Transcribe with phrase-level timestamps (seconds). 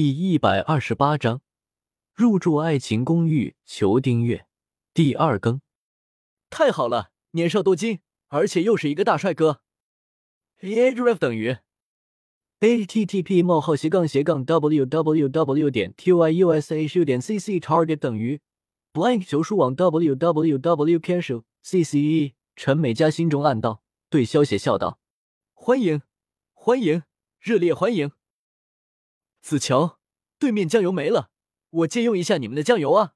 [0.00, 1.42] 第一百二十八章
[2.14, 4.46] 入住爱情公寓，求订阅。
[4.94, 5.60] 第二更，
[6.48, 7.98] 太好了，年少多金，
[8.28, 9.60] 而且又是一个大帅哥。
[10.60, 11.56] href 等于
[12.60, 18.40] http: 冒号斜杠斜杠 www 点 t y u s h u 点 cc target 等于
[18.92, 22.34] blank 求书网 www casual cce。
[22.54, 25.00] 陈美嘉心中暗道，对萧邪笑道
[25.54, 26.02] ：“欢迎，
[26.54, 27.02] 欢迎，
[27.40, 28.12] 热烈欢迎。”
[29.40, 29.98] 子乔，
[30.38, 31.30] 对面酱油没了，
[31.70, 33.14] 我借用一下你们的酱油啊！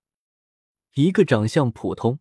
[0.95, 2.21] 一个长相普通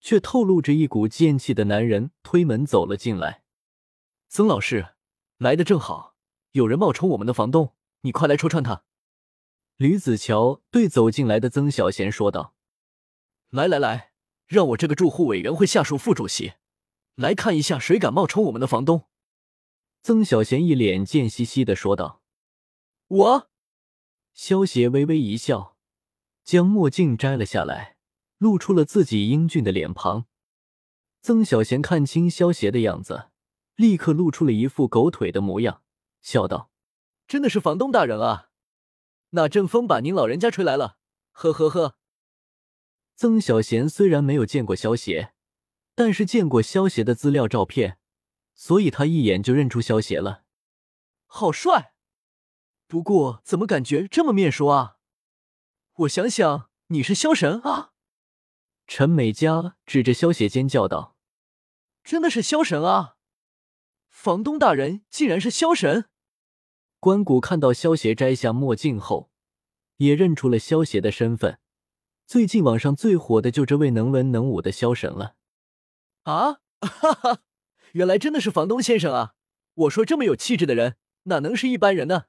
[0.00, 3.42] 却透露着一股贱气的男人推门走了进来。
[4.28, 4.94] 曾老师
[5.38, 6.16] 来的正好，
[6.52, 8.84] 有人冒充我们的房东，你快来戳穿他！
[9.76, 12.54] 吕子乔对走进来的曾小贤说道
[13.50, 14.12] ：“来来来，
[14.46, 16.54] 让我这个住户委员会下属副主席
[17.14, 19.06] 来看一下，谁敢冒充我们的房东？”
[20.02, 22.22] 曾小贤一脸贱兮兮的说道。
[23.08, 23.50] 我，
[24.32, 25.76] 萧邪微微一笑，
[26.42, 27.96] 将墨镜摘了下来，
[28.38, 30.26] 露出了自己英俊的脸庞。
[31.22, 33.30] 曾小贤看清萧邪的样子，
[33.76, 35.82] 立刻露出了一副狗腿的模样，
[36.20, 36.72] 笑道
[37.28, 38.50] ：“真的是房东大人啊，
[39.30, 40.98] 那阵风把您老人家吹来了。”
[41.30, 41.96] 呵呵呵。
[43.14, 45.32] 曾小贤虽然没有见过萧邪，
[45.94, 47.98] 但是见过萧邪的资料照片，
[48.54, 50.42] 所以他一眼就认出萧邪了。
[51.26, 51.92] 好帅！
[52.88, 54.98] 不过怎么感觉这么面熟啊？
[56.00, 57.92] 我想想，你是萧神啊！
[58.86, 61.16] 陈美嘉指着萧邪尖叫道
[62.04, 63.16] ：“真的是萧神啊！
[64.08, 66.08] 房东大人竟然是萧神！”
[67.00, 69.30] 关谷看到萧邪摘下墨镜后，
[69.96, 71.58] 也认出了萧邪的身份。
[72.24, 75.34] 最近网上最火的就这位能文能武的萧神了。
[76.22, 77.42] 啊，哈哈，
[77.92, 79.34] 原来真的是房东先生啊！
[79.74, 82.26] 我说这么有气质的人，哪能是一般人呢？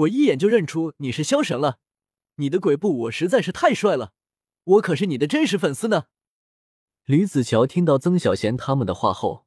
[0.00, 1.78] 我一眼就认出你是萧神了，
[2.36, 4.12] 你的鬼步舞实在是太帅了，
[4.64, 6.06] 我可是你的真实粉丝呢。
[7.04, 9.46] 吕子乔听到曾小贤他们的话后，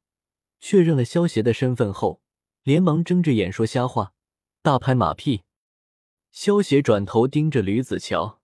[0.60, 2.20] 确认了萧邪的身份后，
[2.62, 4.12] 连忙睁着眼说瞎话，
[4.62, 5.42] 大拍马屁。
[6.30, 8.40] 萧邪转头盯着吕子乔，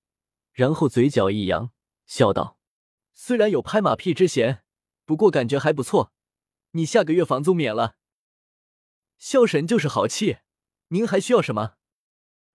[0.53, 1.71] 然后嘴角一扬，
[2.07, 2.59] 笑道
[3.15, 4.65] ：“虽然有拍马屁之嫌，
[5.05, 6.13] 不过感觉还不错，
[6.73, 7.97] 你下个月房租免了。”
[9.19, 10.39] 萧神就是豪气，
[10.89, 11.75] 您还需要什么？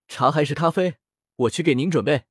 [0.08, 0.96] 茶还是咖啡？
[1.36, 2.24] 我去给您准备。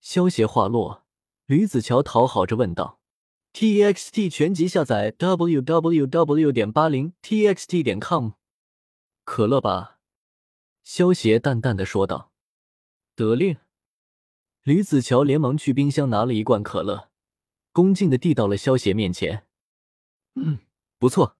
[0.00, 1.04] 萧邪话落，
[1.46, 3.00] 吕子乔讨好着问道
[3.52, 8.32] ：“T X T 全集下载 w w w 点八零 t x t 点 com。”
[9.24, 9.98] 可乐吧？
[10.82, 12.32] 萧邪淡淡的说道。
[13.14, 13.56] 得令。
[14.62, 17.10] 吕子乔连忙去冰箱拿了一罐可乐，
[17.72, 19.46] 恭敬的递到了萧邪面前。
[20.34, 20.58] 嗯，
[20.98, 21.36] 不错。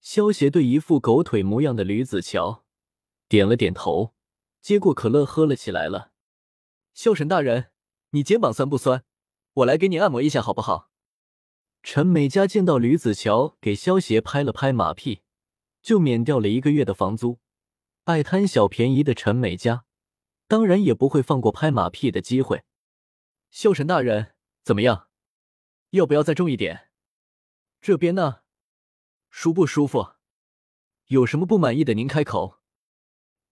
[0.00, 2.64] 萧邪对一副狗腿模样的吕子乔
[3.28, 4.14] 点了点头。
[4.60, 6.12] 接过可乐喝了起来了。
[6.94, 7.70] 萧神大人，
[8.10, 9.04] 你肩膀酸不酸？
[9.54, 10.90] 我来给你按摩一下好不好？
[11.82, 15.22] 陈美嘉见到吕子乔给萧邪拍了拍马屁，
[15.80, 17.38] 就免掉了一个月的房租。
[18.04, 19.84] 爱贪小便宜的陈美嘉，
[20.46, 22.64] 当然也不会放过拍马屁的机会。
[23.50, 25.08] 萧神大人，怎么样？
[25.90, 26.90] 要不要再重一点？
[27.80, 28.40] 这边呢，
[29.30, 30.14] 舒不舒服？
[31.06, 32.57] 有什么不满意的您开口。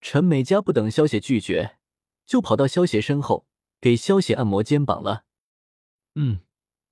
[0.01, 1.79] 陈美嘉不等萧邪拒绝，
[2.25, 3.47] 就跑到萧邪身后
[3.81, 5.25] 给萧邪按摩肩膀了。
[6.15, 6.41] 嗯，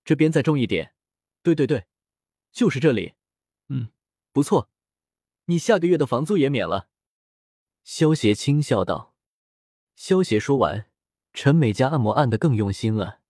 [0.04, 0.94] 这边再重一点。
[1.43, 1.87] 对对对，
[2.53, 3.14] 就是这里。
[3.69, 3.88] 嗯，
[4.32, 4.70] 不错，
[5.47, 6.88] 你下个月的房租也免了。
[7.82, 9.14] 萧邪轻笑道。
[9.94, 10.91] 萧邪说完，
[11.32, 13.20] 陈美嘉按摩按得更用心了。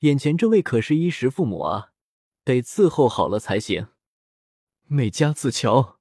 [0.00, 1.92] 眼前这位可是衣食父母啊，
[2.44, 3.88] 得伺候好了才行。
[4.86, 5.98] 美嘉、子乔，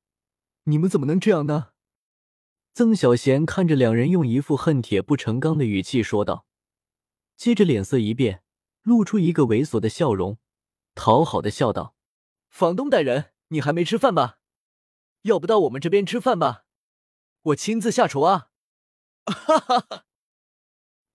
[0.65, 1.72] 你们怎么能这样呢？
[2.75, 6.47] 曾小贤看着两人，用一副恨铁不成钢的语气说道，
[7.35, 8.41] 接着脸色一变，
[8.81, 10.39] 露出一个猥琐的笑容，
[10.95, 11.95] 讨好的笑道
[12.49, 14.39] ：“房东大人，你还没吃饭吧？
[15.21, 16.65] 要不到我们这边吃饭吧？
[17.43, 18.49] 我亲自下厨啊！”
[19.29, 20.05] 哈哈哈！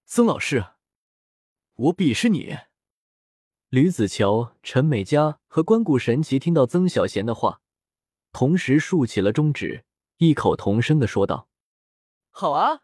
[0.07, 0.65] 曾老师，
[1.75, 2.57] 我鄙视你！
[3.69, 7.61] 吕子乔、陈美嘉和关谷神奇听到曾小贤的话，
[8.31, 9.85] 同时竖起了中指，
[10.19, 11.49] 异口同声的说道。
[12.31, 12.83] 好啊，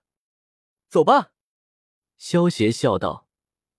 [0.89, 1.33] 走吧。
[2.17, 3.29] 萧邪笑道：“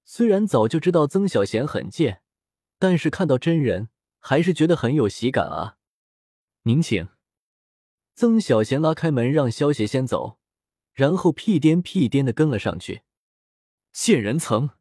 [0.05, 2.21] 虽然早就知道曾小贤很贱，
[2.77, 5.77] 但是看到真人还是觉得很有喜感啊。”
[6.63, 7.09] 您请。
[8.13, 10.39] 曾小贤拉开门让萧邪先走，
[10.93, 13.03] 然后屁颠屁颠的跟了上去。
[13.91, 14.71] 贱人层，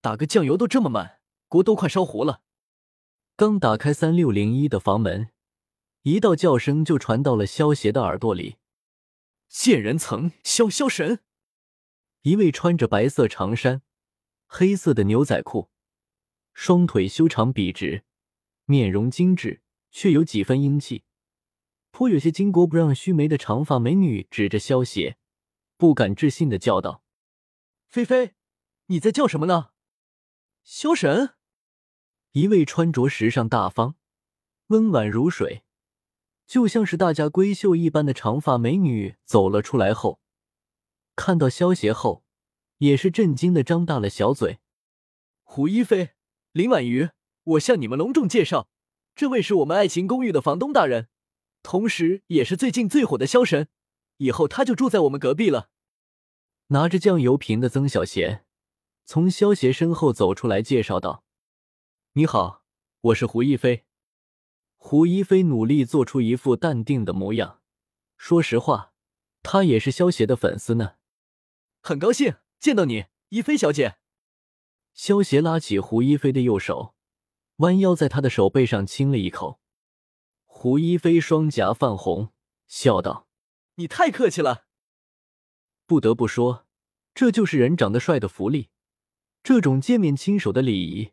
[0.00, 2.42] 打个酱油都这么慢，锅都快烧糊了。
[3.36, 5.30] 刚打开三六零一的房门，
[6.06, 8.58] 一道叫声就传到了萧邪的耳朵里。
[9.48, 11.18] 贱人层，萧萧神，
[12.22, 13.82] 一位穿着白色长衫、
[14.46, 15.68] 黑色的牛仔裤，
[16.54, 18.04] 双腿修长笔直，
[18.66, 21.02] 面容精致，却有几分英气，
[21.90, 25.18] 颇有些巾帼不让须眉的长发美女指着萧邪，
[25.76, 27.02] 不敢置信的叫道
[27.90, 28.36] ：“菲菲，
[28.86, 29.70] 你在叫什么呢？”
[30.62, 31.34] 萧神，
[32.30, 33.96] 一位穿着时尚大方、
[34.68, 35.64] 温婉如水，
[36.46, 40.20] 就像是大家闺秀一般的长发美女走了出来后。
[41.16, 42.22] 看到萧协后，
[42.78, 44.58] 也是震惊的张大了小嘴。
[45.42, 46.10] 胡一菲、
[46.52, 47.10] 林婉瑜，
[47.44, 48.68] 我向你们隆重介绍，
[49.14, 51.08] 这位是我们爱情公寓的房东大人，
[51.62, 53.68] 同时也是最近最火的萧神。
[54.18, 55.70] 以后他就住在我们隔壁了。
[56.68, 58.44] 拿着酱油瓶的曾小贤
[59.04, 61.24] 从萧协身后走出来，介绍道
[62.14, 62.62] ：“你好，
[63.00, 63.84] 我是胡一菲。”
[64.76, 67.60] 胡一菲努力做出一副淡定的模样。
[68.16, 68.92] 说实话，
[69.42, 70.94] 他也是萧协的粉丝呢。
[71.80, 73.96] 很高兴见到你，一菲小姐。
[74.94, 76.94] 萧协拉起胡一菲的右手，
[77.56, 79.60] 弯腰在她的手背上亲了一口。
[80.46, 82.32] 胡一菲双颊泛红，
[82.66, 83.28] 笑道
[83.76, 84.66] ：“你太客气了。”
[85.86, 86.66] 不得不说，
[87.14, 88.70] 这就是人长得帅的福利。
[89.42, 91.12] 这种见面亲手的礼仪，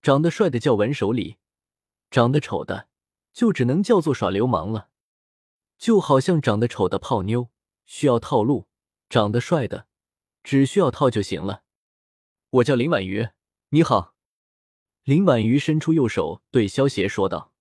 [0.00, 1.36] 长得帅的叫文手礼，
[2.10, 2.87] 长得丑的
[3.38, 4.90] 就只能叫做耍流氓了。
[5.78, 7.50] 就好像长得丑的泡妞
[7.86, 8.66] 需要套路，
[9.08, 9.86] 长得帅的。
[10.42, 11.62] 只需要套就行了。
[12.50, 13.28] 我叫林婉瑜，
[13.68, 14.16] 你好。
[15.04, 17.52] 林婉瑜伸出右手对萧邪说道：“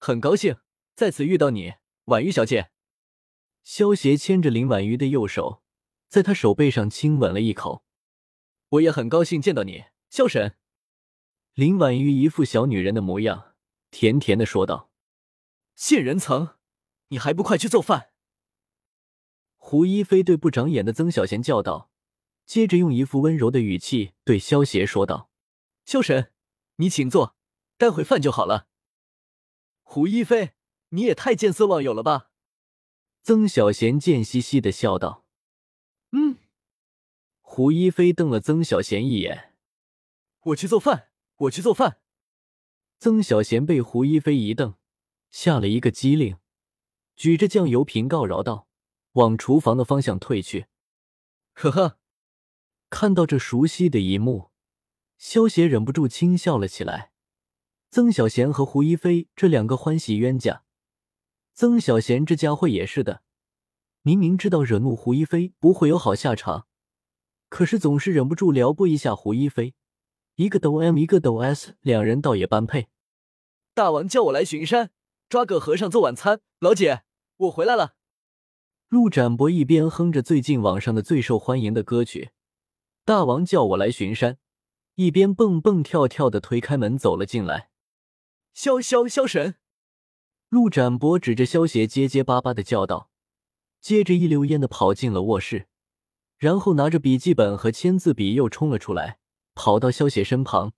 [0.00, 0.56] 很高兴
[0.96, 1.74] 再次遇到你，
[2.06, 2.72] 婉瑜小姐。”
[3.62, 5.62] 萧邪牵着林婉瑜的右手，
[6.08, 7.84] 在她手背上亲吻了一口。
[8.70, 10.56] “我也很高兴见到你，萧神。”
[11.54, 13.54] 林婉瑜一副小女人的模样，
[13.92, 14.87] 甜甜的说道
[15.78, 16.56] ：“杏仁层，
[17.06, 18.10] 你还不快去做饭？”
[19.56, 21.88] 胡一菲对不长眼的曾小贤叫道。
[22.44, 25.30] 接着用一副温柔的语气对萧邪说道
[25.84, 26.32] ：“萧神，
[26.76, 27.36] 你请坐，
[27.76, 28.66] 待会饭就好了。”
[29.84, 30.54] 胡一菲，
[30.88, 32.30] 你也太见色忘友了吧？
[33.22, 35.26] 曾小贤贱兮兮的笑道
[36.10, 36.38] ：“嗯。”
[37.40, 39.54] 胡一菲瞪了曾小贤一眼
[40.40, 42.00] ：“我去做饭，我去做饭。”
[42.98, 44.74] 曾小贤被胡一菲一瞪，
[45.30, 46.36] 吓了一个机灵，
[47.16, 48.68] 举着酱油瓶告饶道
[49.12, 50.66] ：“往厨房的方向退去。”
[51.54, 51.98] 呵呵。
[52.90, 54.50] 看到这熟悉的一幕，
[55.18, 57.12] 萧协忍不住轻笑了起来。
[57.90, 60.64] 曾小贤和胡一菲这两个欢喜冤家，
[61.54, 63.22] 曾小贤这家伙也是的，
[64.00, 66.66] 明明知道惹怒胡一菲不会有好下场，
[67.50, 69.74] 可是总是忍不住撩拨一下胡一菲。
[70.36, 72.88] 一个抖 M，一个抖 S，两人倒也般配。
[73.74, 74.92] 大王叫我来巡山，
[75.28, 76.40] 抓个和尚做晚餐。
[76.58, 77.02] 老姐，
[77.36, 77.94] 我回来了。
[78.88, 82.30] 陆展博一边哼着最近网上的最受欢迎的歌曲。
[83.04, 84.38] 大王叫我来巡山，
[84.94, 87.68] 一边蹦蹦跳跳的推开门走了进来。
[88.54, 89.56] 萧萧萧神，
[90.48, 93.10] 陆展博指着萧邪结结巴巴的叫道，
[93.82, 95.66] 接着一溜烟的跑进了卧室，
[96.38, 99.18] 然后拿着笔记本和签字笔又冲了出来，
[99.54, 100.72] 跑到萧邪身旁。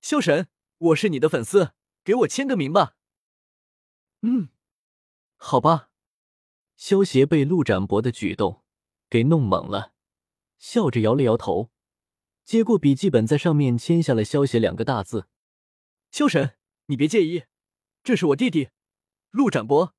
[0.00, 0.48] 萧神，
[0.78, 1.70] 我是你的粉丝，
[2.02, 2.96] 给我签个名吧。
[4.26, 4.48] 嗯，
[5.36, 5.90] 好吧。
[6.76, 8.64] 萧邪被陆展博的举动
[9.10, 9.92] 给弄懵了。
[10.56, 11.70] 笑着摇了摇头，
[12.42, 15.28] 接过笔记本，在上面签下了“萧协”两个大字。
[16.10, 17.44] 萧神，你别介意，
[18.02, 18.70] 这是我弟弟
[19.30, 19.94] 陆展博，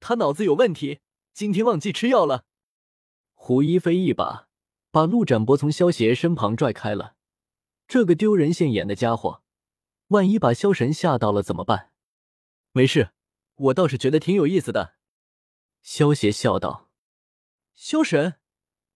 [0.00, 1.00] 他脑子有问题，
[1.34, 2.46] 今天忘记吃药了。
[3.34, 4.48] 胡一飞一把
[4.90, 7.14] 把陆展博从萧协身旁拽开了，
[7.86, 9.42] 这个丢人现眼的家伙，
[10.08, 11.92] 万一把萧神吓到了怎么办？
[12.72, 13.10] 没事，
[13.56, 14.94] 我倒是觉得挺有意思的。
[15.82, 16.90] 萧邪笑道
[17.74, 18.34] ：“萧神，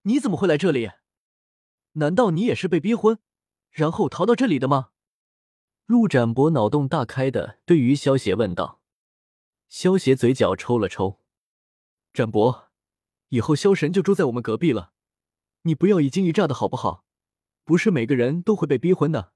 [0.02, 0.90] 你怎么会来这里？”
[1.94, 3.18] 难道你也是被逼婚，
[3.70, 4.90] 然后逃到这里的吗？
[5.86, 8.80] 陆展博脑洞大开的对于萧邪问道。
[9.68, 11.20] 萧邪嘴角抽了抽，
[12.12, 12.70] 展博，
[13.28, 14.92] 以后萧神就住在我们隔壁了，
[15.62, 17.04] 你不要一惊一乍的好不好？
[17.64, 19.32] 不是每个人都会被逼婚的。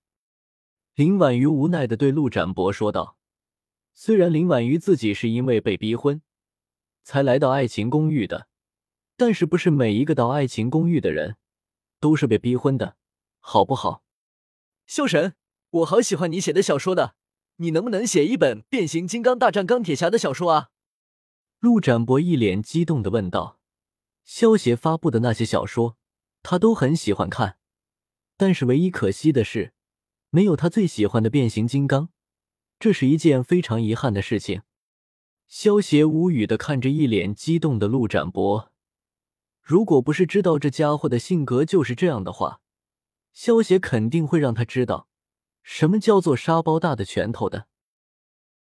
[0.94, 3.18] 林婉瑜无奈的对陆展博说道。
[3.94, 6.20] 虽然林婉瑜自己是因为被逼婚
[7.02, 8.48] 才来到爱情公寓的，
[9.16, 11.36] 但是不是每一个到爱情公寓的人。
[12.00, 12.98] 都是被逼婚的，
[13.40, 14.04] 好不好？
[14.84, 15.36] 萧神，
[15.70, 17.14] 我好喜欢你写的小说的，
[17.56, 20.68] 你能不能写一本《变形金刚大战钢铁侠》的小说啊？
[21.60, 23.58] 陆展博一脸激动的问道。
[24.22, 25.96] 萧协发布的那些小说，
[26.42, 27.56] 他都很喜欢看，
[28.36, 29.72] 但是唯一可惜的是，
[30.28, 32.10] 没有他最喜欢的变形金刚，
[32.84, 34.60] 这是一件非常遗憾的事情。
[35.46, 38.70] 萧邪无语的看着一脸激动的陆展博。
[39.62, 42.60] 如果不是知道这家伙的性格就是这样的话，
[43.32, 45.08] 萧邪肯定会让他知道
[45.62, 47.68] 什么叫做沙包大的拳头的。